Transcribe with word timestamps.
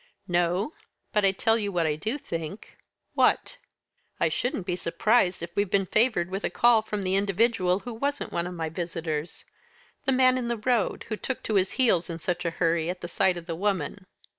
"No; 0.27 0.73
but 1.13 1.23
I 1.23 1.31
tell 1.31 1.59
you 1.59 1.71
what 1.71 1.85
I 1.85 1.95
do 1.95 2.17
think." 2.17 2.75
"What?" 3.13 3.57
"I 4.19 4.29
shouldn't 4.29 4.65
be 4.65 4.75
surprised 4.75 5.43
if 5.43 5.55
we've 5.55 5.69
been 5.69 5.85
favoured 5.85 6.31
with 6.31 6.43
a 6.43 6.49
call 6.49 6.81
from 6.81 7.03
the 7.03 7.13
individual 7.15 7.81
who 7.81 7.93
wasn't 7.93 8.33
one 8.33 8.47
of 8.47 8.55
my 8.55 8.67
visitors; 8.67 9.45
the 10.05 10.11
man 10.11 10.39
in 10.39 10.47
the 10.47 10.57
road, 10.57 11.05
who 11.09 11.15
took 11.15 11.43
to 11.43 11.53
his 11.53 11.73
heels 11.73 12.09
in 12.09 12.17
such 12.17 12.45
a 12.45 12.49
hurry 12.57 12.89
at 12.89 13.01
the 13.01 13.07
sight 13.07 13.37
of 13.37 13.45
the 13.45 13.53
woman." 13.55 14.07